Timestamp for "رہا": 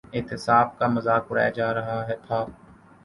1.73-2.01